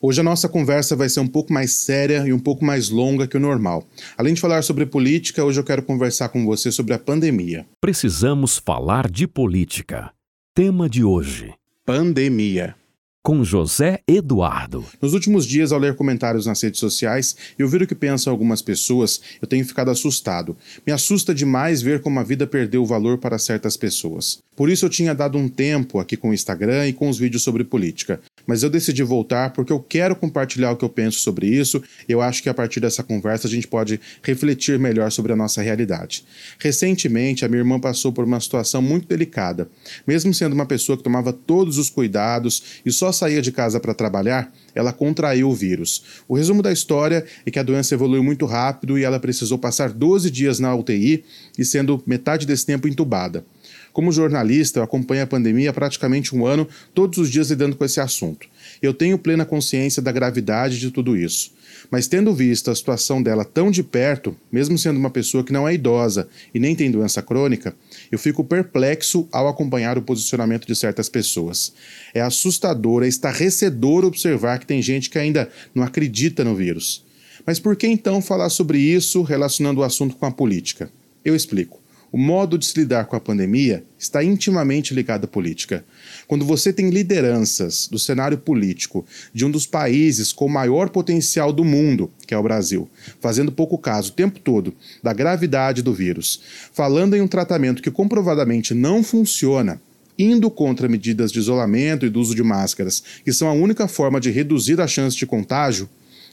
Hoje 0.00 0.20
a 0.20 0.24
nossa 0.24 0.48
conversa 0.48 0.94
vai 0.94 1.08
ser 1.08 1.18
um 1.18 1.26
pouco 1.26 1.52
mais 1.52 1.72
séria 1.72 2.24
e 2.24 2.32
um 2.32 2.38
pouco 2.38 2.64
mais 2.64 2.88
longa 2.88 3.26
que 3.26 3.36
o 3.36 3.40
normal. 3.40 3.84
Além 4.16 4.32
de 4.32 4.40
falar 4.40 4.62
sobre 4.62 4.86
política, 4.86 5.44
hoje 5.44 5.58
eu 5.58 5.64
quero 5.64 5.82
conversar 5.82 6.28
com 6.28 6.46
você 6.46 6.70
sobre 6.70 6.94
a 6.94 6.98
pandemia. 7.00 7.66
Precisamos 7.80 8.58
falar 8.58 9.10
de 9.10 9.26
política. 9.26 10.12
Tema 10.54 10.88
de 10.88 11.02
hoje: 11.02 11.52
Pandemia. 11.84 12.76
Com 13.24 13.42
José 13.42 13.98
Eduardo. 14.06 14.84
Nos 15.02 15.14
últimos 15.14 15.44
dias, 15.44 15.72
ao 15.72 15.80
ler 15.80 15.96
comentários 15.96 16.46
nas 16.46 16.62
redes 16.62 16.78
sociais 16.78 17.36
e 17.58 17.64
ouvir 17.64 17.82
o 17.82 17.86
que 17.86 17.94
pensam 17.94 18.32
algumas 18.32 18.62
pessoas, 18.62 19.20
eu 19.42 19.48
tenho 19.48 19.66
ficado 19.66 19.90
assustado. 19.90 20.56
Me 20.86 20.92
assusta 20.92 21.34
demais 21.34 21.82
ver 21.82 22.00
como 22.00 22.20
a 22.20 22.22
vida 22.22 22.46
perdeu 22.46 22.84
o 22.84 22.86
valor 22.86 23.18
para 23.18 23.36
certas 23.36 23.76
pessoas. 23.76 24.38
Por 24.58 24.68
isso 24.68 24.84
eu 24.84 24.90
tinha 24.90 25.14
dado 25.14 25.38
um 25.38 25.48
tempo 25.48 26.00
aqui 26.00 26.16
com 26.16 26.30
o 26.30 26.34
Instagram 26.34 26.88
e 26.88 26.92
com 26.92 27.08
os 27.08 27.16
vídeos 27.16 27.44
sobre 27.44 27.62
política 27.62 28.20
mas 28.48 28.62
eu 28.62 28.70
decidi 28.70 29.02
voltar 29.02 29.52
porque 29.52 29.70
eu 29.70 29.78
quero 29.78 30.16
compartilhar 30.16 30.72
o 30.72 30.76
que 30.76 30.82
eu 30.82 30.88
penso 30.88 31.18
sobre 31.18 31.46
isso. 31.46 31.82
Eu 32.08 32.22
acho 32.22 32.42
que 32.42 32.48
a 32.48 32.54
partir 32.54 32.80
dessa 32.80 33.02
conversa 33.02 33.46
a 33.46 33.50
gente 33.50 33.68
pode 33.68 34.00
refletir 34.22 34.78
melhor 34.78 35.12
sobre 35.12 35.34
a 35.34 35.36
nossa 35.36 35.60
realidade. 35.60 36.24
Recentemente, 36.58 37.44
a 37.44 37.48
minha 37.48 37.60
irmã 37.60 37.78
passou 37.78 38.10
por 38.10 38.24
uma 38.24 38.40
situação 38.40 38.80
muito 38.80 39.06
delicada. 39.06 39.68
Mesmo 40.06 40.32
sendo 40.32 40.54
uma 40.54 40.64
pessoa 40.64 40.96
que 40.96 41.04
tomava 41.04 41.30
todos 41.30 41.76
os 41.76 41.90
cuidados 41.90 42.80
e 42.86 42.90
só 42.90 43.12
saía 43.12 43.42
de 43.42 43.52
casa 43.52 43.78
para 43.78 43.92
trabalhar, 43.92 44.50
ela 44.74 44.94
contraiu 44.94 45.50
o 45.50 45.54
vírus. 45.54 46.02
O 46.26 46.34
resumo 46.34 46.62
da 46.62 46.72
história 46.72 47.26
é 47.44 47.50
que 47.50 47.58
a 47.58 47.62
doença 47.62 47.94
evoluiu 47.94 48.24
muito 48.24 48.46
rápido 48.46 48.98
e 48.98 49.04
ela 49.04 49.20
precisou 49.20 49.58
passar 49.58 49.90
12 49.90 50.30
dias 50.30 50.58
na 50.58 50.74
UTI 50.74 51.22
e 51.58 51.66
sendo 51.66 52.02
metade 52.06 52.46
desse 52.46 52.64
tempo 52.64 52.88
entubada. 52.88 53.44
Como 53.92 54.12
jornalista, 54.12 54.78
eu 54.78 54.82
acompanho 54.82 55.22
a 55.22 55.26
pandemia 55.26 55.70
há 55.70 55.72
praticamente 55.72 56.34
um 56.34 56.46
ano, 56.46 56.68
todos 56.94 57.18
os 57.18 57.30
dias 57.30 57.50
lidando 57.50 57.76
com 57.76 57.84
esse 57.84 58.00
assunto. 58.00 58.46
Eu 58.80 58.94
tenho 58.94 59.18
plena 59.18 59.44
consciência 59.44 60.02
da 60.02 60.12
gravidade 60.12 60.78
de 60.78 60.90
tudo 60.90 61.16
isso. 61.16 61.52
Mas 61.90 62.06
tendo 62.06 62.34
visto 62.34 62.70
a 62.70 62.74
situação 62.74 63.22
dela 63.22 63.44
tão 63.44 63.70
de 63.70 63.82
perto, 63.82 64.36
mesmo 64.52 64.76
sendo 64.76 64.98
uma 64.98 65.10
pessoa 65.10 65.44
que 65.44 65.52
não 65.52 65.66
é 65.66 65.74
idosa 65.74 66.28
e 66.52 66.58
nem 66.58 66.74
tem 66.74 66.90
doença 66.90 67.22
crônica, 67.22 67.74
eu 68.10 68.18
fico 68.18 68.44
perplexo 68.44 69.26
ao 69.32 69.48
acompanhar 69.48 69.96
o 69.96 70.02
posicionamento 70.02 70.66
de 70.66 70.76
certas 70.76 71.08
pessoas. 71.08 71.72
É 72.12 72.20
assustador, 72.20 73.04
é 73.04 73.08
estarrecedor 73.08 74.04
observar 74.04 74.58
que 74.58 74.66
tem 74.66 74.82
gente 74.82 75.08
que 75.08 75.18
ainda 75.18 75.48
não 75.74 75.82
acredita 75.82 76.44
no 76.44 76.54
vírus. 76.54 77.04
Mas 77.46 77.58
por 77.58 77.76
que 77.76 77.86
então 77.86 78.20
falar 78.20 78.50
sobre 78.50 78.78
isso 78.78 79.22
relacionando 79.22 79.80
o 79.80 79.84
assunto 79.84 80.16
com 80.16 80.26
a 80.26 80.30
política? 80.30 80.90
Eu 81.24 81.34
explico. 81.34 81.77
O 82.10 82.16
modo 82.16 82.56
de 82.56 82.64
se 82.64 82.78
lidar 82.78 83.04
com 83.04 83.16
a 83.16 83.20
pandemia 83.20 83.84
está 83.98 84.24
intimamente 84.24 84.94
ligado 84.94 85.24
à 85.24 85.28
política. 85.28 85.84
Quando 86.26 86.44
você 86.44 86.72
tem 86.72 86.88
lideranças 86.88 87.86
do 87.86 87.98
cenário 87.98 88.38
político 88.38 89.04
de 89.34 89.44
um 89.44 89.50
dos 89.50 89.66
países 89.66 90.32
com 90.32 90.48
maior 90.48 90.88
potencial 90.88 91.52
do 91.52 91.64
mundo, 91.64 92.10
que 92.26 92.32
é 92.32 92.38
o 92.38 92.42
Brasil, 92.42 92.88
fazendo 93.20 93.52
pouco 93.52 93.76
caso 93.76 94.10
o 94.10 94.14
tempo 94.14 94.40
todo 94.40 94.74
da 95.02 95.12
gravidade 95.12 95.82
do 95.82 95.92
vírus, 95.92 96.40
falando 96.72 97.14
em 97.14 97.20
um 97.20 97.28
tratamento 97.28 97.82
que 97.82 97.90
comprovadamente 97.90 98.72
não 98.72 99.02
funciona, 99.02 99.78
indo 100.18 100.50
contra 100.50 100.88
medidas 100.88 101.30
de 101.30 101.38
isolamento 101.38 102.06
e 102.06 102.10
do 102.10 102.20
uso 102.20 102.34
de 102.34 102.42
máscaras, 102.42 103.02
que 103.22 103.32
são 103.34 103.48
a 103.48 103.52
única 103.52 103.86
forma 103.86 104.18
de 104.18 104.30
reduzir 104.30 104.80
a 104.80 104.86
chance 104.86 105.16
de 105.16 105.26
contágio, 105.26 105.88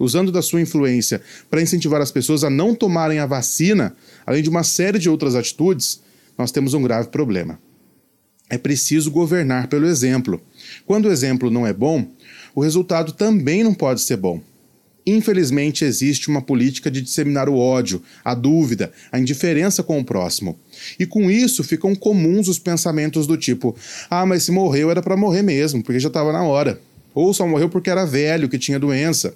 usando 0.00 0.32
da 0.32 0.40
sua 0.40 0.62
influência 0.62 1.20
para 1.50 1.60
incentivar 1.60 2.00
as 2.00 2.10
pessoas 2.10 2.42
a 2.42 2.50
não 2.50 2.74
tomarem 2.74 3.18
a 3.18 3.26
vacina, 3.26 3.94
além 4.26 4.42
de 4.42 4.48
uma 4.48 4.64
série 4.64 4.98
de 4.98 5.10
outras 5.10 5.34
atitudes, 5.36 6.00
nós 6.36 6.50
temos 6.50 6.72
um 6.72 6.82
grave 6.82 7.08
problema. 7.08 7.60
É 8.48 8.56
preciso 8.58 9.10
governar 9.10 9.68
pelo 9.68 9.86
exemplo. 9.86 10.40
Quando 10.86 11.04
o 11.04 11.12
exemplo 11.12 11.50
não 11.50 11.66
é 11.66 11.72
bom, 11.72 12.08
o 12.54 12.62
resultado 12.62 13.12
também 13.12 13.62
não 13.62 13.74
pode 13.74 14.00
ser 14.00 14.16
bom. 14.16 14.40
Infelizmente, 15.06 15.84
existe 15.84 16.28
uma 16.28 16.42
política 16.42 16.90
de 16.90 17.00
disseminar 17.00 17.48
o 17.48 17.56
ódio, 17.56 18.02
a 18.24 18.34
dúvida, 18.34 18.92
a 19.10 19.18
indiferença 19.18 19.82
com 19.82 19.98
o 19.98 20.04
próximo. 20.04 20.58
E 20.98 21.06
com 21.06 21.30
isso 21.30 21.64
ficam 21.64 21.94
comuns 21.94 22.48
os 22.48 22.58
pensamentos 22.58 23.26
do 23.26 23.36
tipo: 23.36 23.74
ah, 24.10 24.26
mas 24.26 24.42
se 24.42 24.52
morreu 24.52 24.90
era 24.90 25.02
para 25.02 25.16
morrer 25.16 25.42
mesmo, 25.42 25.82
porque 25.82 26.00
já 26.00 26.08
estava 26.08 26.32
na 26.32 26.42
hora. 26.42 26.80
Ou 27.14 27.32
só 27.32 27.46
morreu 27.46 27.68
porque 27.68 27.90
era 27.90 28.04
velho, 28.04 28.48
que 28.48 28.58
tinha 28.58 28.78
doença. 28.78 29.34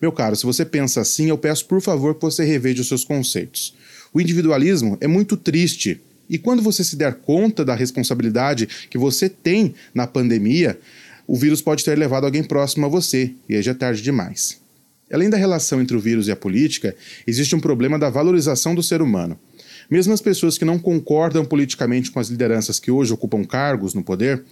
Meu 0.00 0.12
caro, 0.12 0.36
se 0.36 0.46
você 0.46 0.64
pensa 0.64 1.00
assim, 1.00 1.28
eu 1.28 1.36
peço 1.36 1.66
por 1.66 1.80
favor 1.80 2.14
que 2.14 2.22
você 2.22 2.44
reveja 2.44 2.82
os 2.82 2.88
seus 2.88 3.04
conceitos. 3.04 3.74
O 4.12 4.20
individualismo 4.20 4.96
é 5.00 5.08
muito 5.08 5.36
triste. 5.36 6.00
E 6.30 6.38
quando 6.38 6.62
você 6.62 6.84
se 6.84 6.94
der 6.94 7.14
conta 7.14 7.64
da 7.64 7.74
responsabilidade 7.74 8.68
que 8.88 8.96
você 8.96 9.28
tem 9.28 9.74
na 9.92 10.06
pandemia, 10.06 10.78
o 11.26 11.36
vírus 11.36 11.60
pode 11.60 11.84
ter 11.84 11.98
levado 11.98 12.24
alguém 12.24 12.44
próximo 12.44 12.86
a 12.86 12.88
você, 12.88 13.32
e 13.48 13.56
aí 13.56 13.62
já 13.62 13.72
é 13.72 13.74
tarde 13.74 14.00
demais. 14.00 14.60
Além 15.12 15.28
da 15.28 15.36
relação 15.36 15.80
entre 15.80 15.96
o 15.96 16.00
vírus 16.00 16.28
e 16.28 16.30
a 16.30 16.36
política, 16.36 16.94
existe 17.26 17.56
um 17.56 17.60
problema 17.60 17.98
da 17.98 18.10
valorização 18.10 18.74
do 18.74 18.82
ser 18.82 19.02
humano. 19.02 19.38
Mesmo 19.90 20.12
as 20.12 20.20
pessoas 20.20 20.58
que 20.58 20.64
não 20.64 20.78
concordam 20.78 21.44
politicamente 21.44 22.10
com 22.10 22.20
as 22.20 22.28
lideranças 22.28 22.78
que 22.78 22.90
hoje 22.90 23.12
ocupam 23.12 23.42
cargos 23.42 23.94
no 23.94 24.04
poder, 24.04 24.44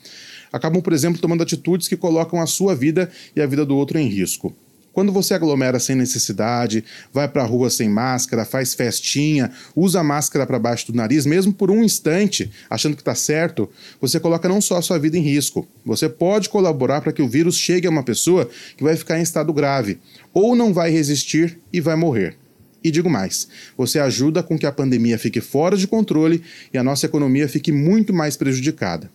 acabam, 0.53 0.83
por 0.83 0.93
exemplo, 0.93 1.21
tomando 1.21 1.43
atitudes 1.43 1.89
que 1.89 1.97
colocam 1.97 2.41
a 2.41 2.47
sua 2.47 2.75
vida 2.75 3.11
e 3.35 3.41
a 3.41 3.47
vida 3.47 3.65
do 3.65 3.77
outro 3.77 3.99
em 3.99 4.09
risco. 4.09 4.57
Quando 4.97 5.13
você 5.13 5.35
aglomera 5.35 5.79
sem 5.79 5.95
necessidade, 5.95 6.83
vai 7.13 7.29
para 7.29 7.43
a 7.43 7.45
rua 7.45 7.69
sem 7.69 7.87
máscara, 7.87 8.47
faz 8.47 8.73
festinha, 8.73 9.51
usa 9.77 10.03
máscara 10.03 10.47
para 10.47 10.59
baixo 10.59 10.91
do 10.91 10.97
nariz, 10.97 11.27
mesmo 11.27 11.53
por 11.53 11.71
um 11.71 11.85
instante, 11.85 12.51
achando 12.71 12.97
que 12.97 13.03
está 13.03 13.15
certo, 13.15 13.69
você 14.01 14.19
coloca 14.19 14.49
não 14.49 14.59
só 14.59 14.79
a 14.79 14.81
sua 14.81 14.99
vida 14.99 15.19
em 15.19 15.21
risco, 15.21 15.69
você 15.85 16.09
pode 16.09 16.49
colaborar 16.49 17.03
para 17.03 17.13
que 17.13 17.21
o 17.21 17.29
vírus 17.29 17.59
chegue 17.59 17.87
a 17.87 17.91
uma 17.91 18.03
pessoa 18.03 18.49
que 18.75 18.83
vai 18.83 18.97
ficar 18.97 19.19
em 19.19 19.23
estado 19.23 19.53
grave, 19.53 19.99
ou 20.33 20.57
não 20.57 20.73
vai 20.73 20.91
resistir 20.91 21.59
e 21.71 21.79
vai 21.79 21.95
morrer. 21.95 22.35
E 22.83 22.91
digo 22.91 23.11
mais: 23.11 23.49
você 23.77 23.99
ajuda 23.99 24.43
com 24.43 24.59
que 24.59 24.65
a 24.65 24.73
pandemia 24.73 25.19
fique 25.19 25.43
fora 25.43 25.77
de 25.77 25.87
controle 25.87 26.43
e 26.73 26.79
a 26.79 26.83
nossa 26.83 27.05
economia 27.05 27.47
fique 27.47 27.71
muito 27.71 28.15
mais 28.15 28.35
prejudicada. 28.35 29.11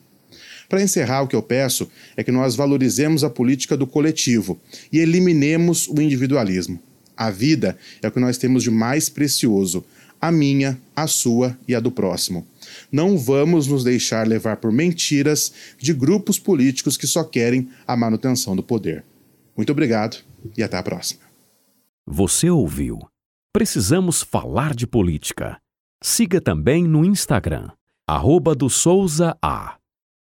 Para 0.72 0.82
encerrar, 0.82 1.24
o 1.24 1.28
que 1.28 1.36
eu 1.36 1.44
peço 1.44 1.92
é 2.16 2.24
que 2.24 2.32
nós 2.32 2.56
valorizemos 2.56 3.26
a 3.26 3.30
política 3.30 3.76
do 3.76 3.86
coletivo 3.86 4.58
e 4.90 5.00
eliminemos 5.00 5.90
o 5.90 6.00
individualismo. 6.02 6.80
A 7.18 7.30
vida 7.30 7.78
é 8.02 8.08
o 8.08 8.12
que 8.12 8.22
nós 8.22 8.38
temos 8.38 8.64
de 8.64 8.72
mais 8.72 9.10
precioso, 9.10 9.84
a 10.22 10.32
minha, 10.32 10.80
a 10.96 11.08
sua 11.08 11.60
e 11.68 11.76
a 11.76 11.82
do 11.82 11.92
próximo. 11.92 12.48
Não 12.90 13.18
vamos 13.18 13.68
nos 13.68 13.84
deixar 13.84 14.26
levar 14.26 14.56
por 14.58 14.72
mentiras 14.72 15.52
de 15.78 15.92
grupos 15.92 16.40
políticos 16.40 16.96
que 16.96 17.06
só 17.06 17.26
querem 17.26 17.70
a 17.86 17.98
manutenção 17.98 18.56
do 18.56 18.64
poder. 18.64 19.04
Muito 19.58 19.74
obrigado 19.74 20.24
e 20.58 20.64
até 20.64 20.78
a 20.78 20.84
próxima. 20.84 21.20
Você 22.08 22.50
ouviu? 22.50 22.98
Precisamos 23.52 24.22
falar 24.22 24.74
de 24.74 24.88
política. 24.88 25.58
Siga 26.02 26.40
também 26.40 26.88
no 26.88 27.04
Instagram, 27.04 27.72
arroba 28.08 28.56
do 28.56 28.70
Souza 28.70 29.36
A. 29.42 29.81